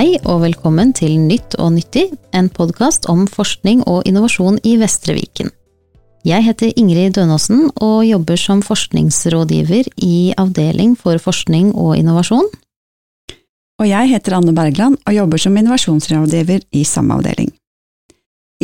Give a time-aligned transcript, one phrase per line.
[0.00, 5.12] Hei og velkommen til Nytt og nyttig, en podkast om forskning og innovasjon i Vestre
[5.12, 5.50] Viken.
[6.24, 12.48] Jeg heter Ingrid Dønåsen og jobber som forskningsrådgiver i Avdeling for forskning og innovasjon.
[13.76, 17.52] Og jeg heter Anne Bergland og jobber som innovasjonsrådgiver i samme avdeling.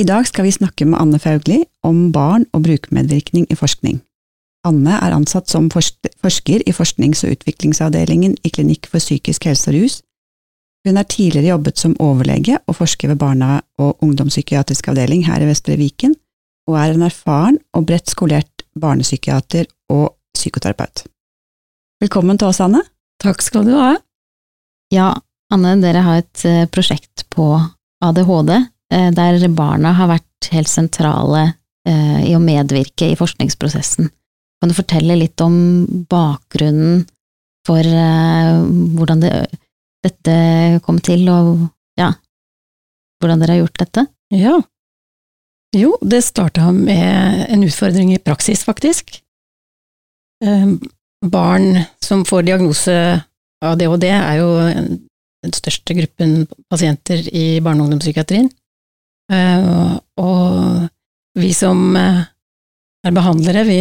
[0.00, 4.00] I dag skal vi snakke med Anne Faugli om barn og brukermedvirkning i forskning.
[4.64, 9.82] Anne er ansatt som forsker i forsknings- og utviklingsavdelingen i Klinikk for psykisk helse og
[9.82, 10.00] rus.
[10.86, 15.48] Hun har tidligere jobbet som overlege og forsker ved barna- og ungdomspsykiatrisk avdeling her i
[15.48, 16.12] Vestre Viken,
[16.70, 21.02] og er en erfaren og bredt skolert barnepsykiater og psykoterapeut.
[22.00, 22.84] Velkommen til oss, Anne.
[23.18, 23.96] Takk skal du ha.
[24.94, 25.08] Ja,
[25.50, 27.48] Anne, dere har et eh, prosjekt på
[28.04, 28.54] ADHD,
[28.94, 31.48] eh, der barna har vært helt sentrale
[31.88, 34.12] eh, i å medvirke i forskningsprosessen.
[34.62, 35.56] Kan du fortelle litt om
[36.06, 37.08] bakgrunnen
[37.66, 39.32] for hvordan det,
[40.06, 40.36] dette
[40.86, 41.66] kom til, og
[42.00, 42.12] ja,
[43.20, 44.06] hvordan dere har gjort dette?
[44.34, 44.56] Ja.
[45.76, 49.18] Jo, det starta med en utfordring i praksis, faktisk.
[51.26, 52.94] Barn som får diagnose
[53.64, 54.48] ADHD er jo
[55.46, 58.50] den største gruppen pasienter i barne- og ungdomspsykiatrien.
[60.20, 60.86] Og
[61.36, 63.80] vi som er behandlere, vi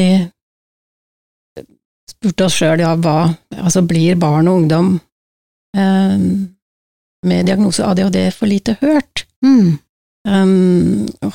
[2.10, 4.96] spurte oss sjøl ja, hva Altså, blir barn og ungdom
[5.76, 9.26] med diagnose ADHD for lite hørt?
[9.46, 9.78] Mm.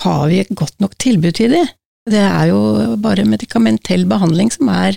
[0.02, 1.66] har vi et godt nok tilbud til det?
[2.10, 4.96] Det er jo bare medikamentell behandling som er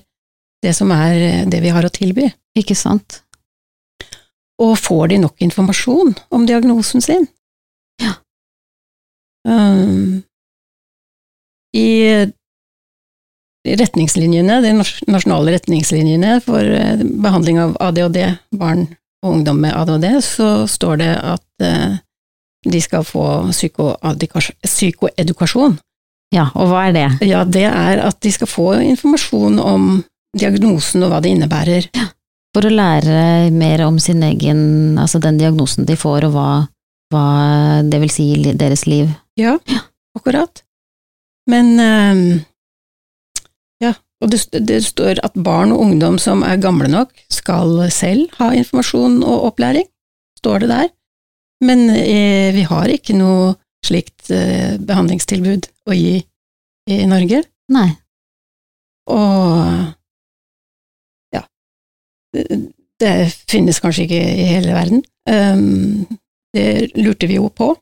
[0.63, 2.29] det som er det vi har å tilby.
[2.57, 3.19] Ikke sant?
[4.61, 7.27] Og får de nok informasjon om diagnosen sin?
[8.01, 8.15] Ja.
[9.47, 10.23] Um,
[11.75, 11.89] I
[13.63, 14.73] retningslinjene, de
[15.11, 16.67] nasjonale retningslinjene for
[17.23, 18.19] behandling av ADHD,
[18.59, 18.87] barn
[19.23, 21.95] og ungdom med ADHD, så står det at uh,
[22.63, 25.77] de skal få psykoedukasjon.
[26.33, 27.09] Ja, og hva er det?
[27.29, 30.03] Ja, det er at de skal få informasjon om
[30.37, 31.89] diagnosen og hva det innebærer.
[31.93, 32.07] Ja.
[32.53, 34.59] For å lære mer om sin egen,
[35.01, 36.49] altså den diagnosen de får, og hva,
[37.13, 37.25] hva
[37.87, 39.09] det vil si i deres liv.
[39.39, 39.55] Ja,
[40.17, 40.61] akkurat.
[41.49, 41.73] Men
[43.81, 48.31] ja, og det, det, står at barn og ungdom som er gamle nok, skal selv
[48.39, 49.87] ha informasjon og opplæring,
[50.39, 50.91] står det der.
[51.63, 56.15] Men eh, vi har ikke noe slikt eh, behandlingstilbud å gi
[56.91, 57.43] i Norge.
[57.71, 57.89] Nei.
[59.11, 59.59] Og
[61.35, 61.43] ja,
[62.33, 63.13] det
[63.51, 65.03] finnes kanskje ikke i hele verden.
[65.27, 66.05] Um,
[66.55, 67.73] det lurte vi jo på.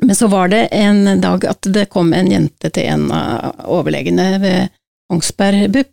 [0.00, 4.28] Men så var det en dag at det kom en jente til en av overlegene
[4.40, 4.76] ved
[5.10, 5.90] Kongsberg BUP,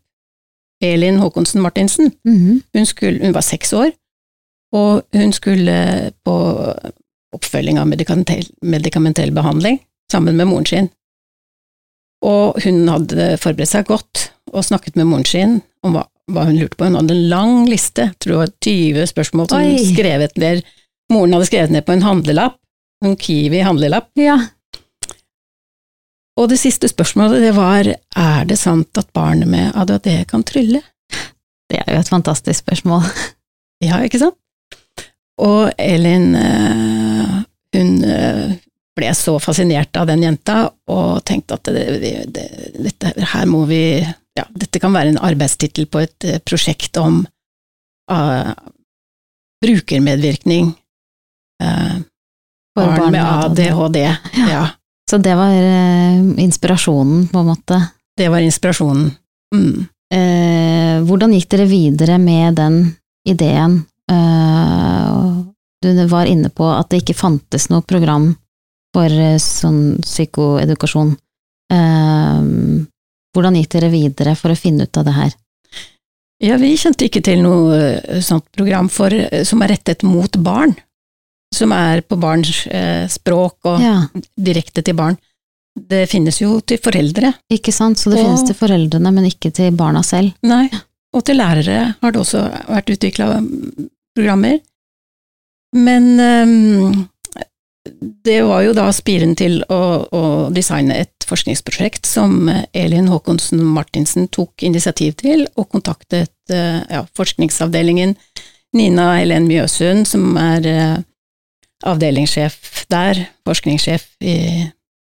[0.84, 2.12] Elin Håkonsen Martinsen.
[2.26, 2.62] Mm -hmm.
[2.78, 3.92] hun, skulle, hun var seks år,
[4.74, 6.36] og hun skulle på
[7.34, 9.80] oppfølging av medikamentell, medikamentell behandling
[10.12, 10.90] sammen med moren sin.
[12.22, 16.60] Og hun hadde forberedt seg godt og snakket med moren sin om hva hva hun
[16.60, 16.88] lurte på.
[16.88, 20.64] Hun hadde en lang liste, jeg tror det var 20 spørsmål som hun skrevet ned.
[21.14, 22.58] Moren hadde skrevet ned på en handlelapp,
[23.06, 24.10] en Kiwi-handlelapp.
[24.20, 24.38] Ja.
[26.38, 30.84] Og det siste spørsmålet det var er det sant at barn med ADHD kan trylle?
[31.68, 33.04] Det er jo et fantastisk spørsmål.
[33.84, 34.38] Ja, ikke sant?
[35.38, 36.32] Og Elin,
[37.76, 37.92] hun
[38.98, 43.84] ble så fascinert av den jenta og tenkte at det, det, dette her må vi
[44.38, 47.24] ja, dette kan være en arbeidstittel på et uh, prosjekt om
[48.12, 48.52] uh,
[49.64, 50.74] brukermedvirkning.
[51.64, 51.96] Uh,
[52.78, 54.04] barn, med ADHD.
[54.46, 54.68] Ja.
[55.10, 55.54] Så det var
[56.40, 57.80] inspirasjonen, på en måte?
[58.18, 59.12] Det var inspirasjonen.
[59.56, 59.88] Mm.
[61.08, 62.82] hvordan gikk dere videre med den
[63.28, 63.86] ideen?
[65.82, 68.32] du var inne på at det ikke fantes noe program
[68.96, 71.14] for sånn psykoedukasjon.
[73.36, 75.36] Hvordan gikk dere videre for å finne ut av det her?
[76.44, 79.14] Ja, vi kjente ikke til noe sånt program for,
[79.48, 80.76] som er rettet mot barn.
[81.58, 83.96] Som er på barns eh, språk og ja.
[84.38, 85.18] direkte til barn.
[85.78, 87.32] Det finnes jo til foreldre.
[87.54, 90.34] Ikke sant, så det og, finnes til foreldrene, men ikke til barna selv.
[90.46, 90.66] Nei,
[91.14, 93.30] og til lærere har det også vært utvikla
[94.18, 94.58] programmer.
[95.78, 97.06] Men um,
[98.26, 100.24] det var jo da spiren til å, å,
[100.54, 108.16] designe et forskningsprosjekt som Elin Håkonsen Martinsen tok initiativ til, og kontaktet ja, forskningsavdelingen
[108.78, 110.98] Nina Helen Mjøsund, som er uh,
[111.86, 114.38] avdelingssjef der, forskningssjef i,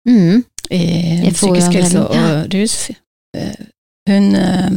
[0.08, 0.44] mm.
[0.70, 0.82] i,
[1.28, 2.30] I psykisk helse og ja.
[2.52, 2.78] rus.
[3.36, 3.68] Uh,
[4.08, 4.72] hun uh,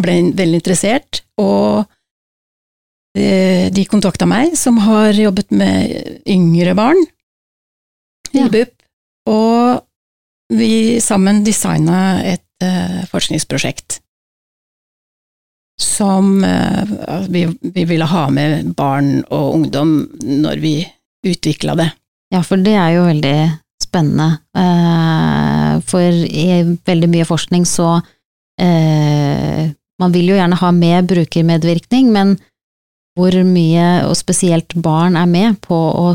[0.00, 1.84] ble veldig interessert, og
[3.18, 7.02] eh, de kontakta meg, som har jobbet med yngre barn
[8.34, 8.46] Ja.
[8.46, 8.72] i BUP,
[9.30, 9.84] og
[10.54, 14.00] vi sammen designa et eh, forskningsprosjekt
[15.80, 16.90] som eh,
[17.28, 20.74] vi, vi ville ha med barn og ungdom når vi
[21.24, 21.90] utvikla det.
[22.34, 23.36] Ja, for det er jo veldig
[23.82, 24.38] spennende.
[24.56, 27.96] Eh, For i veldig mye forskning så
[28.60, 32.36] eh, Man vil jo gjerne ha med brukermedvirkning, men
[33.14, 36.08] hvor mye, og spesielt barn, er med på å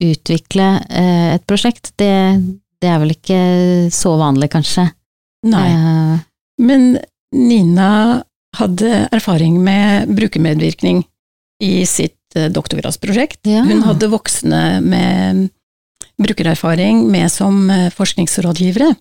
[0.00, 2.40] utvikle eh, et prosjekt, det,
[2.80, 3.40] det er vel ikke
[3.92, 4.86] så vanlig, kanskje.
[5.44, 5.66] Nei.
[6.64, 6.94] Men
[7.36, 7.90] Nina
[8.56, 11.02] hadde erfaring med brukermedvirkning
[11.60, 13.40] i sitt doktorgradsprosjekt.
[13.48, 13.62] Ja.
[13.64, 15.48] Hun hadde voksne med
[16.18, 18.94] brukererfaring med som eh, forskningsrådgivere.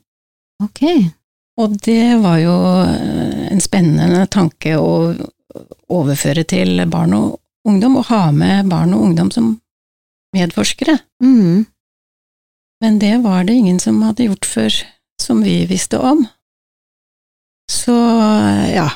[0.63, 0.81] ok.
[1.57, 5.15] Og det var jo eh, en spennende tanke å
[5.89, 9.55] overføre til barn og ungdom, og ha med barn og ungdom som
[10.35, 10.99] medforskere.
[11.23, 11.65] Mm.
[12.83, 14.75] Men det var det ingen som hadde gjort før,
[15.21, 16.27] som vi visste om.
[17.71, 17.95] Så
[18.71, 18.91] ja,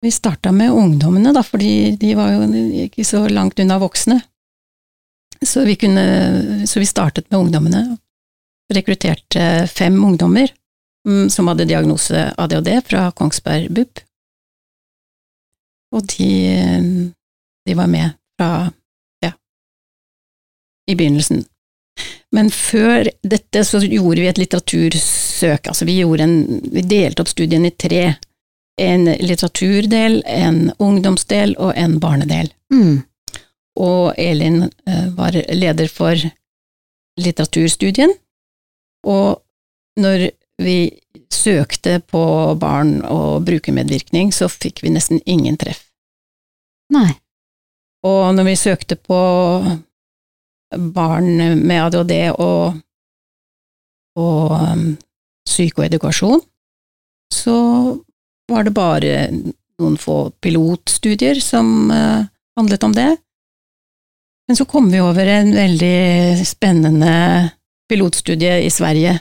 [0.00, 4.20] vi starta med ungdommene, da, fordi de var jo ikke så langt unna voksne.
[5.46, 7.96] Så vi, kunne, så vi startet med ungdommene.
[8.74, 10.50] Rekrutterte fem ungdommer
[11.08, 14.02] mm, som hadde diagnose ADHD fra Kongsberg BUP.
[15.94, 16.32] Og de,
[17.66, 18.68] de var med fra,
[19.24, 19.32] ja,
[20.90, 21.46] i begynnelsen.
[22.34, 26.34] Men før dette så gjorde vi et litteratursøk, altså vi, en,
[26.74, 28.02] vi delte opp studien i tre.
[28.78, 32.52] En litteraturdel, en ungdomsdel og en barnedel.
[32.72, 33.02] Mm.
[33.78, 36.14] Og Elin eh, var leder for
[37.18, 38.14] litteraturstudien.
[39.06, 39.42] Og
[39.98, 40.30] når
[40.62, 40.78] vi
[41.32, 42.22] søkte på
[42.58, 45.84] barn og brukermedvirkning, så fikk vi nesten ingen treff.
[46.94, 47.12] Nei.
[48.06, 49.20] Og når vi søkte på
[50.94, 51.28] barn
[51.66, 52.78] med ADHD og,
[54.18, 54.84] og um,
[55.48, 56.42] psykoedukasjon,
[57.34, 57.56] så
[58.48, 59.14] var det bare
[59.78, 62.24] noen få pilotstudier som uh,
[62.58, 63.10] handlet om det.
[64.48, 67.12] Men så kom vi over en veldig spennende
[67.88, 69.18] pilotstudie i Sverige.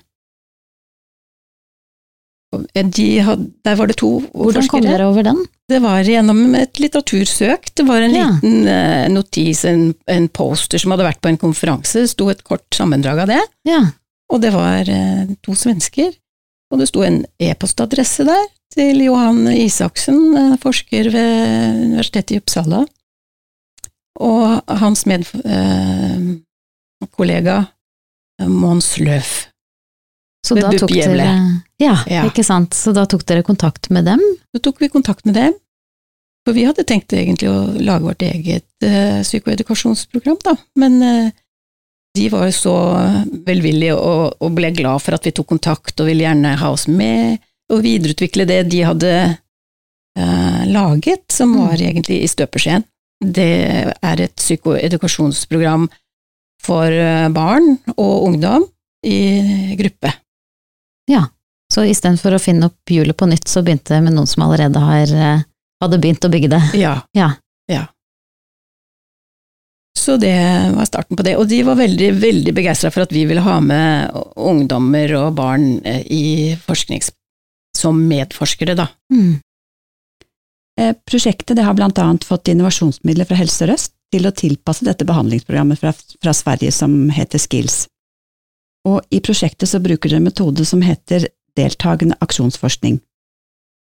[2.96, 5.42] De had, der var det to Hvordan kom dere over den?
[5.68, 7.74] Det var gjennom et litteratursøk.
[7.76, 8.28] Det var en Ja.
[8.32, 12.06] liten eh, notis, en, en poster som hadde vært på en konferanse.
[12.06, 13.42] Det sto et kort sammendrag av det.
[13.68, 13.82] Ja.
[14.32, 16.16] Og det var eh, to svensker.
[16.72, 21.34] Og det sto en e-postadresse der til Johan Isaksen, eh, forsker ved
[21.86, 22.82] Universitetet i Uppsala.
[24.20, 25.06] Og hans
[27.00, 27.58] medkollega
[28.42, 29.48] eh, Mons Løf.
[30.48, 31.28] Så da tok dere
[31.82, 32.24] ja, Ja.
[32.28, 32.74] ikke sant.
[32.74, 34.22] Så da tok dere kontakt med dem?
[34.54, 35.54] Da tok vi kontakt med dem,
[36.46, 41.32] for vi hadde tenkt egentlig å lage vårt eget eh, psykoedukasjonsprogram, da, men eh,
[42.18, 42.76] de var jo så
[43.48, 46.88] velvillige og, og ble glad for at vi tok kontakt og ville gjerne ha oss
[46.90, 47.38] med
[47.72, 49.14] og videreutvikle det de hadde
[50.18, 51.60] eh, laget, som Mm.
[51.68, 52.84] var egentlig i støpeskjeen.
[53.22, 53.48] Det
[54.02, 55.88] er et psykoedukasjonsprogram
[56.64, 58.66] for eh, barn og ungdom
[59.06, 60.14] i gruppe.
[61.10, 61.26] Ja,
[61.70, 64.80] Så istedenfor å finne opp hjulet på nytt, så begynte det med noen som allerede
[64.80, 65.42] har, eh,
[65.84, 66.62] hadde begynt å bygge det.
[66.80, 66.94] Ja.
[67.14, 67.34] Ja.
[67.68, 67.82] ja.
[69.98, 70.38] Så det
[70.76, 71.34] var starten på det.
[71.42, 75.80] Og de var veldig, veldig begeistra for at vi ville ha med ungdommer og barn
[75.86, 76.26] eh, i
[76.62, 77.12] forsknings...
[77.78, 78.88] som medforskere, da.
[79.14, 79.38] Mm.
[80.82, 85.06] Eh, Prosjektet det har blant annet fått innovasjonsmidler fra Helse Sør-Øst til å tilpasse dette
[85.06, 87.84] behandlingsprogrammet fra, fra Sverige som heter Skills.
[88.88, 91.28] Og i prosjektet så bruker dere en metode som heter
[91.58, 93.02] deltakende aksjonsforskning.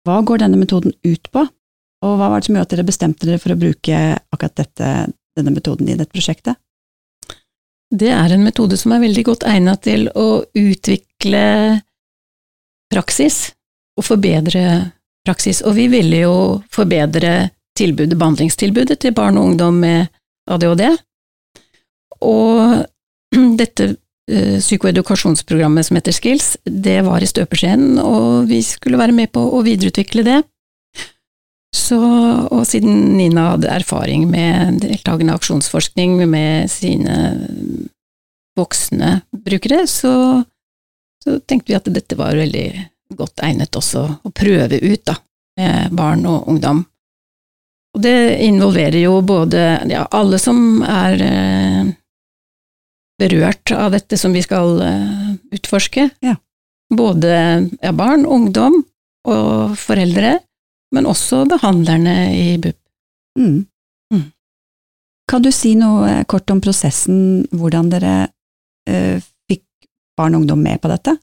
[0.07, 1.45] Hva går denne metoden ut på,
[2.03, 4.91] og hva var det som gjorde at dere bestemte dere for å bruke akkurat dette,
[5.39, 6.59] denne metoden i dette prosjektet?
[7.89, 11.45] Det er en metode som er veldig godt egnet til å utvikle
[12.93, 13.49] praksis
[13.97, 14.65] og forbedre
[15.25, 15.63] praksis.
[15.65, 16.35] Og vi ville jo
[16.73, 20.09] forbedre tilbudet, behandlingstilbudet til barn og ungdom med
[20.49, 20.85] ADHD.
[22.25, 22.85] Og
[23.61, 23.89] dette
[24.29, 29.41] eh, psykoedukasjonsprogrammet som heter Skills, det var i støpeskjeen, og vi skulle være med på
[29.41, 30.41] å videreutvikle det.
[31.89, 31.97] Så,
[32.53, 37.15] og siden Nina hadde erfaring med deltakende aksjonsforskning med sine
[38.59, 40.43] voksne brukere, så,
[41.23, 42.67] så tenkte vi at dette var veldig
[43.17, 45.15] godt egnet også å prøve ut da,
[45.57, 46.83] med barn og ungdom.
[47.97, 51.87] Og det involverer jo både ja, alle som er eh,
[53.19, 56.05] berørt av dette som vi skal eh, utforske.
[56.21, 56.35] Ja.
[56.93, 57.33] Både
[57.81, 58.83] ja, barn, ungdom
[59.29, 60.37] og foreldre,
[60.95, 62.77] men også behandlerne i BUP.
[63.39, 63.65] Mm.
[65.29, 68.13] Kan du si noe kort om prosessen, hvordan dere
[68.89, 69.65] eh, fikk
[70.17, 71.13] barn og ungdom med på dette?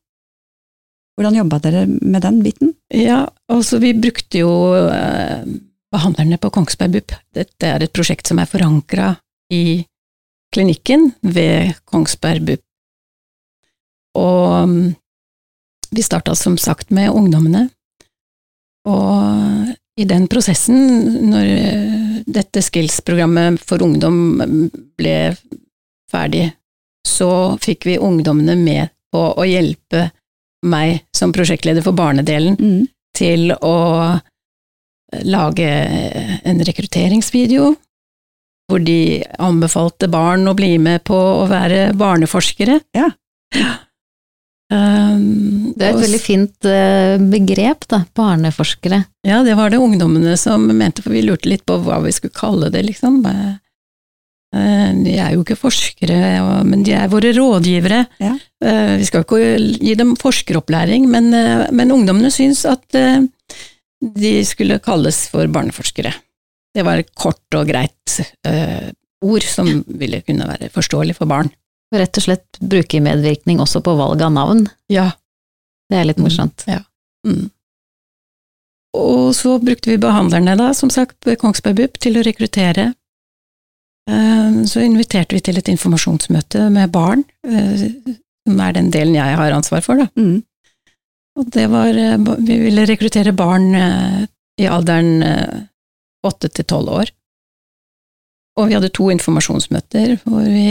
[1.17, 2.75] Hvordan jobba dere med den biten?
[2.93, 4.53] Ja, altså vi brukte jo
[4.93, 5.43] eh,
[5.91, 7.17] behandlerne på Kongsberg BUP.
[7.35, 9.15] Dette er et prosjekt som er forankra
[9.51, 9.83] i
[10.55, 12.63] klinikken ved Kongsberg BUP.
[14.17, 14.95] Og mm,
[15.91, 17.67] vi starta som sagt med ungdommene.
[18.87, 20.77] Og i den prosessen,
[21.31, 24.37] når eh, dette skills-programmet for ungdom
[24.99, 25.17] ble
[26.11, 26.51] ferdig,
[27.07, 30.11] så fikk vi ungdommene med på å hjelpe
[30.67, 32.87] meg som prosjektleder for barnedelen Mm.
[33.17, 33.77] til å
[35.25, 35.69] lage
[36.45, 37.71] en rekrutteringsvideo,
[38.69, 42.81] hvor de anbefalte barn å bli med på å være barneforskere.
[42.97, 43.09] Ja.
[44.73, 48.99] Um, Det er et veldig fint eh, begrep, da, barneforskere.
[49.27, 52.35] Ja, det var det ungdommene som mente, for vi lurte litt på hva vi skulle
[52.35, 53.21] kalle det, liksom.
[53.31, 53.53] Eh,
[54.59, 56.19] eh, De er jo ikke forskere,
[56.67, 58.01] men de er våre rådgivere.
[58.19, 58.33] Ja.
[58.65, 59.43] Eh, Vi skal ikke
[59.79, 61.31] gi dem forskeropplæring, men,
[61.71, 62.83] men ungdommene syns at
[64.03, 66.11] de skulle kalles for barneforskere.
[66.75, 68.19] Det var et kort og greit
[69.25, 71.49] ord som ville kunne være forståelig for barn.
[71.95, 74.65] Rett og slett brukermedvirkning også på valg av navn.
[74.91, 75.13] Ja.
[75.91, 76.25] Det er litt Mm.
[76.27, 76.65] morsomt.
[77.27, 77.51] Mm.
[78.97, 82.95] Og så brukte vi behandlerne, da, som sagt, ved Kongsberg BUP til å rekruttere.
[84.09, 87.91] Eh, Så inviterte vi til et informasjonsmøte med barn, eh,
[88.47, 90.07] som er den delen jeg har ansvar for, da.
[90.17, 90.43] Mm.
[91.39, 93.75] Og det var eh, Vi ville rekruttere barn
[94.59, 95.69] i alderen
[96.25, 97.11] åtte til tolv år.
[98.57, 100.69] Og vi hadde to informasjonsmøter hvor vi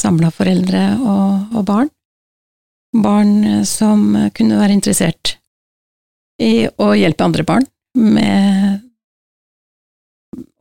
[0.00, 1.90] samla foreldre og, og barn.
[2.94, 5.36] Barn som kunne være interessert
[6.42, 7.66] i å hjelpe andre barn
[7.98, 8.80] med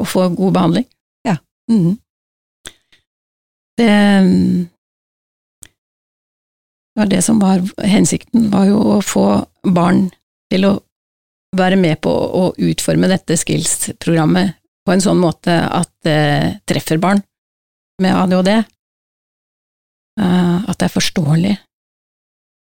[0.02, 0.88] å få god behandling.
[1.26, 1.38] Ja.
[1.72, 1.96] Mm.
[3.80, 3.94] Det
[7.00, 9.28] var det som var hensikten, var jo å få
[9.66, 10.10] barn
[10.54, 10.74] til å
[11.58, 17.22] være med på å utforme dette skills-programmet på en sånn måte at det treffer barn
[18.04, 18.64] med ADHD.
[20.20, 21.54] Eh, At det er forståelig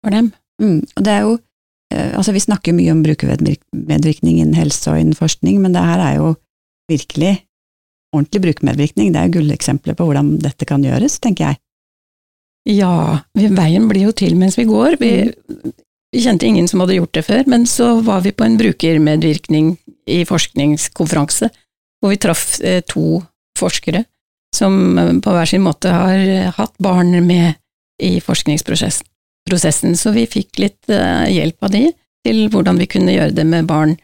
[0.02, 0.32] for dem.
[0.62, 0.82] Mm.
[0.96, 1.32] Og det er jo
[1.94, 6.02] eh, Altså, vi snakker mye om brukermedvirkning innen helse og innen forskning, men det her
[6.02, 6.34] er jo
[6.90, 7.34] virkelig
[8.12, 9.12] ordentlig brukermedvirkning.
[9.12, 11.60] Det er jo gulleksempler på hvordan dette kan gjøres, tenker jeg.
[12.76, 14.98] Ja, vi, veien blir jo til mens vi går.
[15.00, 15.12] Vi,
[16.12, 19.72] vi kjente ingen som hadde gjort det før, men så var vi på en brukermedvirkning
[20.12, 21.48] i forskningskonferanse,
[22.02, 23.22] hvor vi traff eh, to
[23.58, 24.04] forskere
[24.56, 27.54] som eh, på hver sin måte har eh, hatt barn med
[28.02, 29.94] i forskningsprosessen.
[29.96, 31.84] Så vi fikk litt hjelp av de
[32.26, 33.94] til hvordan vi kunne gjøre det med barn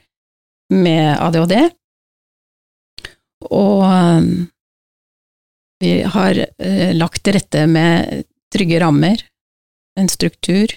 [0.70, 1.56] med ADHD.
[3.54, 3.82] Og
[5.82, 6.40] vi har
[6.94, 8.22] lagt til rette med
[8.54, 9.22] trygge rammer,
[9.98, 10.74] en struktur,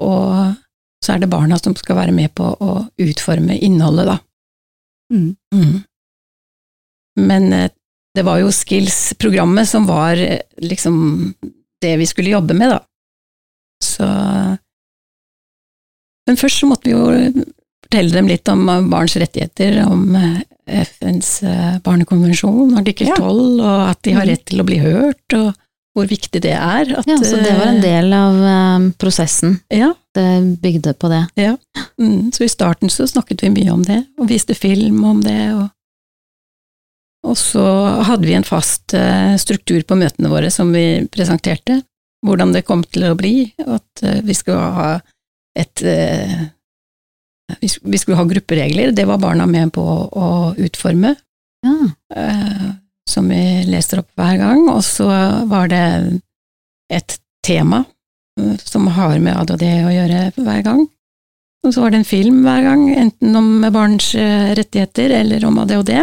[0.00, 0.61] og
[1.12, 4.18] så er det barna som skal være med på å utforme innholdet, da.
[5.12, 5.36] Mm.
[5.54, 5.82] Mm.
[7.20, 7.70] Men eh,
[8.16, 11.34] det var jo Skills-programmet som var eh, liksom
[11.82, 12.80] det vi skulle jobbe med, da.
[13.84, 14.06] Så
[16.28, 17.44] Men først så måtte vi jo
[17.84, 20.16] fortelle dem litt om eh, barns rettigheter, om
[20.64, 21.42] FNs
[21.84, 23.16] barnekonvensjon, artikkel Ja.
[23.18, 24.30] 12, og at de har Mhm.
[24.30, 25.52] rett til å bli hørt, og
[25.96, 26.94] hvor viktig det er.
[26.98, 29.58] At, Ja, så det var en eh, del av um, prosessen.
[29.72, 30.24] Ja, Det
[30.62, 31.26] bygde på det.
[32.00, 35.54] mm, så i starten så snakket vi mye om det, og viste film om det,
[35.54, 35.68] og
[37.22, 37.62] og så
[38.02, 41.76] hadde vi en fast eh, struktur på møtene våre som vi presenterte,
[42.26, 44.88] hvordan det kom til å bli, at vi skulle ha
[45.54, 45.84] et
[47.60, 51.14] vi vi skulle ha grupperegler, det var barna med på å utforme,
[51.62, 51.76] Ja.
[53.12, 55.08] Som vi leser opp hver gang, og så
[55.50, 55.84] var det
[56.92, 57.84] et tema
[58.40, 60.82] eh, som har med ADHD å gjøre hver gang.
[61.62, 65.60] Og så var det en film hver gang, enten om barns eh, rettigheter eller om
[65.62, 65.94] ADHD.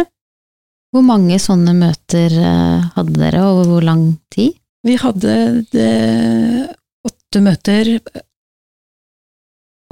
[0.90, 4.56] Hvor mange sånne møter eh, hadde dere, og hvor lang tid?
[4.86, 5.34] Vi hadde
[5.74, 5.90] det,
[7.04, 7.90] åtte møter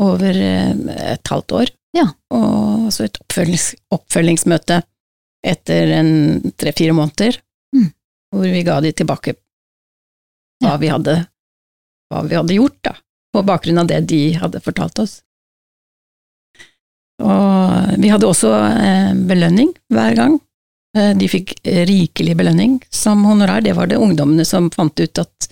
[0.01, 1.73] over et halvt år.
[1.97, 2.07] Ja.
[2.33, 4.81] Og så et oppfølgings, oppfølgingsmøte
[5.47, 7.39] etter en tre-fire måneder,
[7.75, 7.91] Mm.
[8.33, 9.35] hvor vi ga de tilbake
[10.63, 10.77] hva, Ja.
[10.81, 11.15] vi hadde,
[12.11, 12.95] hva vi hadde gjort, da,
[13.35, 15.23] på bakgrunn av det de hadde fortalt oss.
[17.23, 20.37] Og vi hadde også eh, belønning hver gang.
[20.97, 23.61] Eh, De fikk rikelig belønning som honorar.
[23.65, 25.49] Det var det ungdommene som fant ut at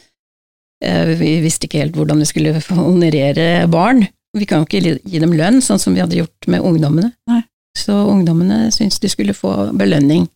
[0.82, 4.06] eh, vi visste ikke helt hvordan vi skulle honorere barn.
[4.36, 7.12] Vi kan jo ikke gi dem lønn, sånn som vi hadde gjort med ungdommene.
[7.30, 7.42] Nei.
[7.76, 10.26] Så ungdommene syntes de skulle få belønning,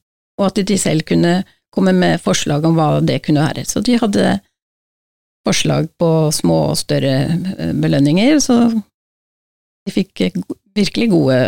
[0.41, 1.41] og at de selv kunne
[1.75, 3.65] komme med forslag om hva det kunne være.
[3.69, 4.39] Så de hadde
[5.47, 7.17] forslag på små og større
[7.57, 10.27] eh, belønninger, så de fikk
[10.77, 11.41] virkelig gode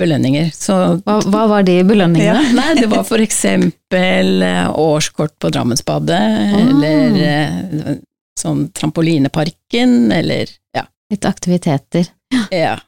[0.00, 0.50] belønninger.
[0.54, 2.54] Så Hva, hva var de belønningene?
[2.56, 6.22] Nei, det var for eksempel eh, årskort på Drammensbadet,
[6.60, 7.94] eller eh,
[8.38, 10.86] sånn Trampolineparken, eller ja.
[11.12, 12.10] Litt aktiviteter.
[12.50, 12.78] ja.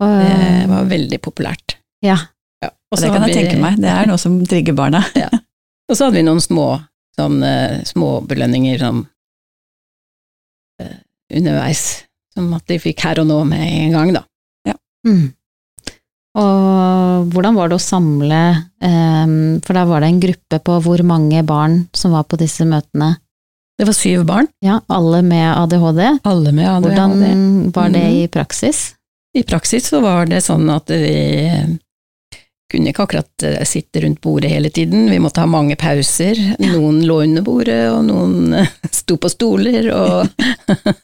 [0.00, 1.76] Det var veldig populært.
[2.02, 2.16] ja.
[2.62, 2.68] Ja.
[2.92, 5.00] Og så kan jeg tenke meg, det er noe som trigger barna.
[5.88, 6.66] Og så hadde vi noen små,
[7.16, 8.98] sånn, eh, små belønninger som
[10.80, 10.98] eh,
[11.32, 12.04] underveis,
[12.34, 14.24] som at de fikk her og nå med en gang, da.
[15.08, 15.30] Mm.
[16.36, 18.40] Og hvordan var det å samle,
[18.84, 19.32] um,
[19.64, 23.14] for da var det en gruppe på hvor mange barn som var på disse møtene?
[23.80, 26.20] Det var syv barn, Ja, alle med ADHD.
[26.28, 26.90] alle med ADHD.
[26.92, 28.16] Hvordan var det Mhm.
[28.20, 28.94] i praksis?
[29.38, 31.78] I praksis så var det sånn at vi
[32.70, 36.38] kunne ikke akkurat eh, sitte rundt bordet hele tiden, vi måtte ha mange pauser.
[36.62, 38.54] Noen lå under bordet, og noen
[39.00, 40.28] sto på stoler, og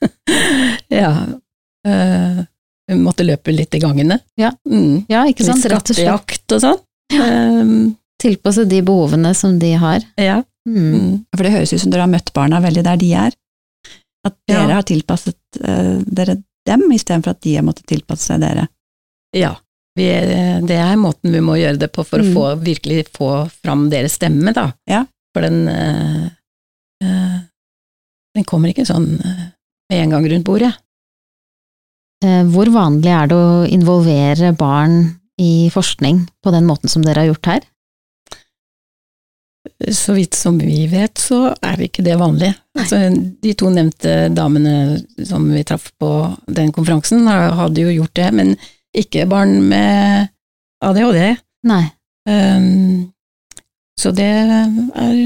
[0.95, 1.12] ja.
[1.88, 2.42] eh,
[2.87, 4.21] Vi måtte løpe litt i gangene.
[4.38, 4.52] Ja.
[4.71, 5.04] Mm.
[5.11, 5.64] Ja, ikke sant?
[5.66, 6.83] Rett og slett skattejakt og sånn.
[7.16, 10.06] Um, tilpasse de behovene som de har.
[10.18, 10.42] ja.
[10.66, 10.87] Mm.
[10.99, 11.11] Mm.
[11.30, 13.35] For det høres ut som dere har møtt barna veldig der de er.
[14.26, 14.78] At dere Ja.
[14.80, 18.68] har tilpasset uh, dere dem, istedenfor at de har måttet tilpasse seg dere.
[19.37, 19.54] ja.
[19.96, 20.04] Vi,
[20.68, 22.26] det er måten vi må gjøre det på for Mm.
[22.28, 23.28] å få, virkelig få
[23.64, 24.66] fram deres stemme, da.
[24.87, 25.06] Ja.
[25.32, 26.26] For den øh,
[27.00, 27.38] eh,
[28.37, 29.46] Den kommer ikke sånn eh,
[29.88, 30.75] med en gang rundt bordet.
[32.25, 34.99] Eh, Hvor vanlig er det å involvere barn
[35.40, 37.64] i forskning på den måten som dere har gjort her?
[39.92, 42.52] Så vidt som vi vet, så er ikke det vanlig.
[42.76, 43.00] Altså,
[43.42, 46.11] de to nevnte damene som vi traff på
[46.46, 48.55] den konferansen, hadde jo gjort det, men
[48.96, 50.31] ikke barn med
[50.85, 51.37] ADHD.
[51.66, 51.85] Nei.
[52.29, 53.12] Um,
[54.00, 55.20] så det er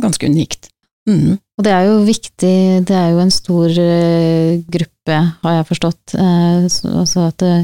[0.00, 0.70] ganske unikt.
[1.08, 1.38] Mm.
[1.58, 6.14] Og det er jo viktig, det er jo en stor eh, gruppe, har jeg forstått,
[6.14, 7.54] eh, så, altså at det,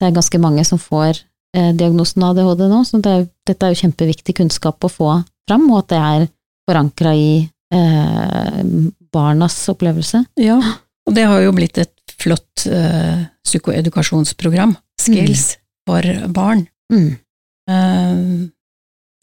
[0.00, 1.20] det er ganske mange som får
[1.54, 5.10] eh, diagnosen ADHD nå, så det er, dette er jo kjempeviktig kunnskap å få
[5.48, 6.26] fram, og at det er
[6.68, 7.28] forankra i
[7.74, 8.62] eh,
[9.14, 10.24] barnas opplevelse.
[10.40, 10.56] Ja,
[11.06, 15.56] og det har jo blitt et flott eh, psykoedukasjonsprogram, Skills,
[15.88, 16.02] for
[16.32, 17.16] barn, Mm.
[17.70, 18.48] eh,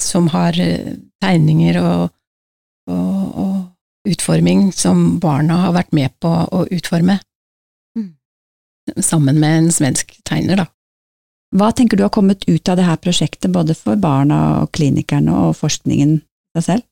[0.01, 2.09] som har eh, tegninger og,
[2.89, 7.19] og, og utforming som barna har vært med på å utforme.
[7.97, 8.07] Mm.
[8.99, 10.65] Sammen med en svensk tegner, da.
[11.51, 15.33] Hva tenker du har kommet ut av det her prosjektet, både for barna og klinikerne
[15.35, 16.21] og forskningen
[16.55, 16.87] deg selv?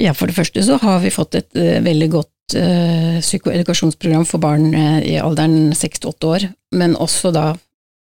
[0.00, 4.42] Ja, for det første så har vi fått et uh, veldig godt uh, psykoedukasjonsprogram for
[4.42, 7.46] barn uh, i alderen 6 til 8 år, men også da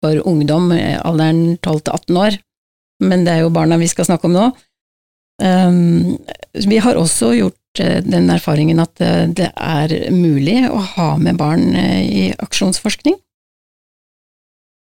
[0.03, 2.41] for ungdom i alderen 12 til 18 år.
[3.03, 4.51] Men det er jo barna vi skal snakke om nå.
[5.43, 6.19] Um,
[6.67, 8.99] vi har også gjort den erfaringen at
[9.39, 13.15] det er mulig å ha med barn i aksjonsforskning.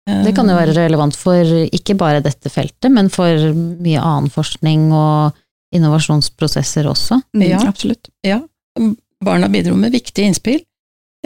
[0.05, 4.91] Det kan jo være relevant for ikke bare dette feltet, men for mye annen forskning
[4.93, 5.33] og
[5.73, 7.17] innovasjonsprosesser også.
[7.41, 7.57] Ja.
[7.65, 8.11] absolutt.
[8.21, 8.99] Absolutt.
[9.25, 10.59] Barna bidro med viktige innspill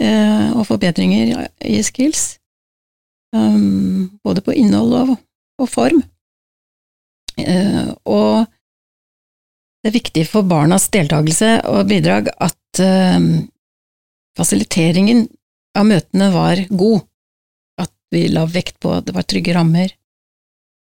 [0.00, 2.38] eh, og forbedringer i skills,
[3.36, 5.12] um, både på innhold og,
[5.60, 6.00] og form.
[7.40, 8.46] Eh, og
[9.80, 13.28] det er viktig for barnas deltakelse og bidrag at eh,
[14.38, 15.26] fasiliteringen
[15.78, 17.04] av møtene var god,
[18.10, 19.92] vi la vekt på at det var trygge rammer,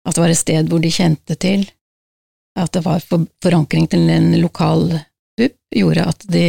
[0.09, 1.65] at det var et sted hvor de kjente til,
[2.59, 3.03] at det var
[3.43, 4.89] forankring til en lokal
[5.39, 6.47] BUP, gjorde at, de,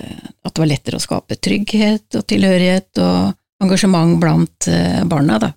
[0.00, 5.40] eh, at det var lettere å skape trygghet og tilhørighet og engasjement blant eh, barna,
[5.42, 5.52] da.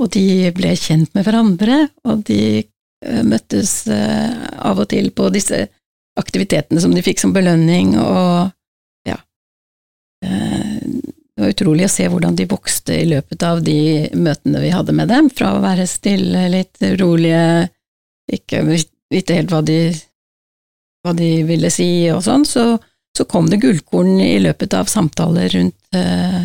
[0.00, 5.66] Og de ble kjent med hverandre, og de eh, møttes av og til på disse
[6.20, 8.50] aktivitetene som de fikk som belønning, og
[9.08, 9.20] ja
[11.40, 14.92] Det var utrolig å se hvordan de vokste i løpet av de møtene vi hadde
[14.92, 17.70] med dem, fra å være stille, litt rolige,
[18.28, 19.78] ikke vite helt hva de,
[21.00, 22.66] hva de ville si og sånn, så,
[23.16, 26.44] så kom det gullkorn i løpet av samtaler rundt eh,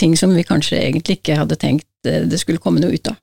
[0.00, 3.20] ting som vi kanskje egentlig ikke hadde tenkt eh, det skulle komme noe ut av.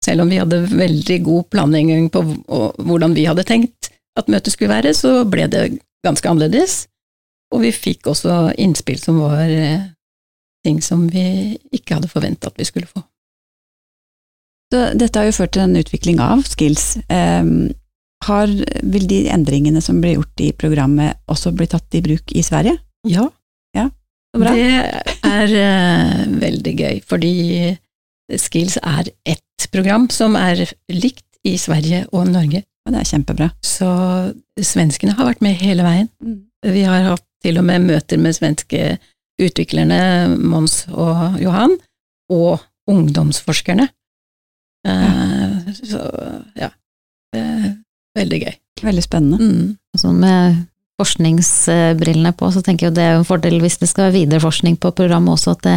[0.00, 4.72] Selv om vi hadde veldig god planlegging på hvordan vi hadde tenkt at møtet skulle
[4.72, 5.68] være, så ble det
[6.00, 6.86] ganske annerledes,
[7.52, 9.90] og vi fikk også innspill som var eh,
[10.66, 13.02] ting som vi ikke hadde forventa at vi skulle få.
[14.70, 16.94] Så dette har jo ført til en utvikling av skills.
[17.10, 17.70] Um,
[18.26, 18.50] har,
[18.92, 22.76] vil de endringene som ble gjort i programmet også bli tatt i bruk i Sverige?
[23.08, 23.26] Ja,
[23.74, 23.88] ja
[24.36, 24.52] bra.
[24.54, 24.68] det
[25.26, 27.32] er uh, veldig gøy, fordi
[28.38, 32.62] Skills er ett program som er likt i Sverige og Norge.
[32.86, 33.48] Og det er kjempebra.
[33.64, 33.88] Så
[34.62, 36.08] svenskene har vært med hele veien.
[36.62, 38.98] Vi har hatt til og med møter med svenske
[39.40, 40.00] utviklerne
[40.38, 41.76] Mons og Johan,
[42.30, 43.88] og ungdomsforskerne.
[44.86, 46.00] Eh, Så
[46.58, 46.70] ja,
[48.16, 48.54] veldig gøy.
[48.82, 49.38] Veldig spennende.
[49.38, 49.76] Mm.
[49.98, 50.60] Sånn med
[51.00, 54.42] forskningsbrillene på, så tenker jeg jo det er en fordel hvis det skal være videre
[54.44, 55.76] forskning på programmet også, at det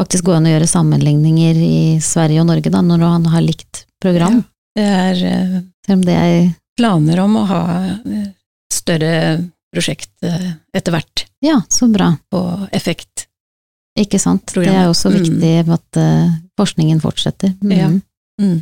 [0.00, 3.84] faktisk går an å gjøre sammenligninger i Sverige og Norge, da, når han har likt
[4.02, 4.42] program.
[4.74, 6.38] Det er eh, Selv om det er
[6.78, 8.28] planer om å ha eh,
[8.72, 9.14] større
[9.74, 12.12] prosjekt eh, etter hvert Ja, så bra.
[12.32, 12.40] på
[12.72, 13.26] effekt.
[13.98, 14.46] Ikke sant.
[14.54, 15.20] Det er viktig Mm.
[15.22, 17.52] viktig at eh, forskningen fortsetter.
[17.62, 17.74] Mm.
[17.76, 17.88] Ja.
[18.42, 18.56] Mm.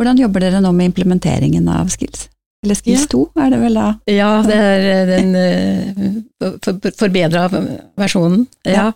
[0.00, 2.28] Hvordan jobber dere nå med implementeringen av Skills?
[2.64, 3.12] Eller Skills Ja.
[3.12, 3.84] 2, er det vel da?
[4.10, 7.44] Ja, det er eh, den forbedra
[8.00, 8.46] versjonen.
[8.68, 8.90] Ja.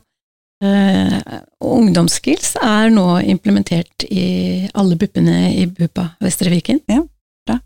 [0.64, 1.16] Eh,
[1.60, 6.80] og ungdomsskills er nå implementert i alle BUP-ene i BUPA Vestre Viken.
[6.88, 7.02] Ja,
[7.46, 7.58] bra.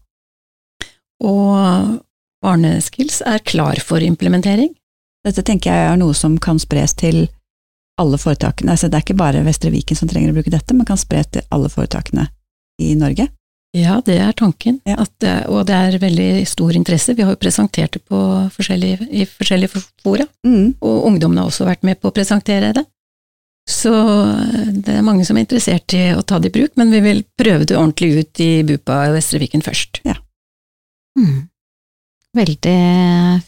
[1.24, 1.98] Og
[2.44, 4.74] barneskills er klar for implementering.
[5.27, 7.27] Dette tenker jeg er noe som kan spres til
[7.98, 8.70] alle foretakene.
[8.77, 11.27] Altså, det er ikke bare Vestre Viken som trenger å bruke dette, men kan spres
[11.35, 12.29] til alle foretakene
[12.81, 13.27] i Norge.
[13.77, 14.94] Ja, det er tanken, Ja.
[15.03, 17.14] at og det er veldig stor interesse.
[17.14, 18.16] Vi har jo presentert det på
[18.55, 20.77] forskjellige, i forskjellige fora, Mm.
[20.81, 22.87] og ungdommene har også vært med på å presentere det.
[23.68, 26.90] Så eh, det er mange som er interessert i å ta det i bruk, men
[26.90, 30.01] vi vil prøve det ordentlig ut i BUPA og Vestre Viken først.
[31.18, 31.48] Mm.
[32.38, 32.79] Veldig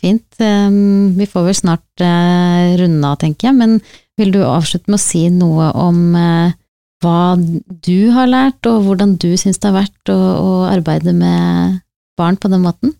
[0.00, 0.26] fint.
[0.42, 3.76] Um, Vi får vel snart eh, runde av, tenker jeg, men
[4.18, 6.57] vil du avslutte med å si noe om eh,
[7.00, 11.81] hva du har lært, og hvordan du syns det har vært å, å arbeide med
[12.20, 12.92] barn på den måten?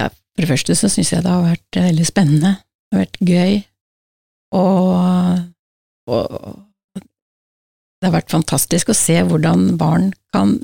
[0.00, 3.22] Ja, For det første så syns jeg det har vært veldig spennende, det har vært
[3.28, 3.54] gøy,
[4.58, 5.44] og,
[6.10, 6.58] og
[6.96, 10.56] det har vært fantastisk å se hvordan barn kan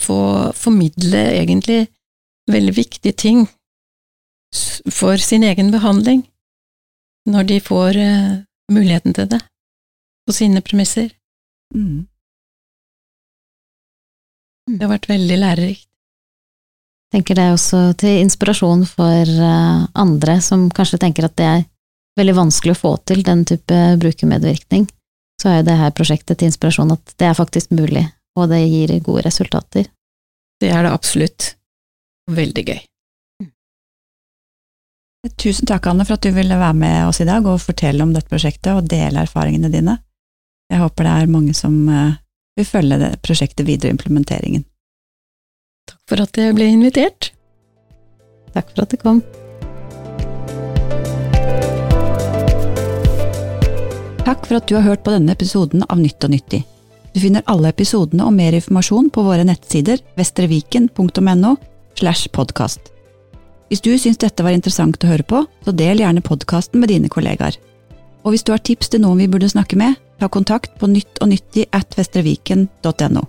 [0.00, 0.20] få
[0.56, 1.84] formidle egentlig
[2.50, 3.46] veldig viktige ting
[4.90, 6.24] for sin egen behandling,
[7.30, 8.38] når de får uh,
[8.72, 9.40] muligheten til det,
[10.26, 11.12] på sine premisser.
[11.74, 12.06] Mm.
[14.70, 15.86] Det har vært veldig lærerikt.
[17.10, 21.48] Jeg tenker det er også til inspirasjon for uh, andre som kanskje tenker at det
[21.48, 21.64] er
[22.18, 24.86] veldig vanskelig å få til den type brukermedvirkning.
[25.40, 28.04] Så er jo det her prosjektet til inspirasjon at det er faktisk mulig,
[28.38, 29.88] og det gir gode resultater.
[30.60, 31.54] Det er det absolutt.
[32.30, 32.80] Veldig gøy.
[35.36, 38.14] Tusen takk, Anne, for at du ville være med oss i dag og fortelle om
[38.14, 39.98] dette prosjektet og dele erfaringene dine.
[40.72, 42.16] Jeg håper det er mange som eh,
[42.56, 44.64] vil følge det prosjektet videre i implementeringen.
[45.90, 47.32] Takk for at jeg ble invitert.
[48.54, 49.20] Takk for at du kom.
[54.24, 56.64] Takk for at du har hørt på denne episoden av Nytt og nyttig.
[57.14, 61.56] Du finner alle episodene og mer informasjon på våre nettsider vestreviken.no
[61.98, 62.92] slash podkast.
[63.70, 67.10] Hvis du syns dette var interessant å høre på, så del gjerne podkasten med dine
[67.10, 67.58] kollegaer.
[68.22, 71.22] Og hvis du har tips til noen vi burde snakke med, ta kontakt på nytt
[71.22, 73.22] og nyttig at vestreviken.no.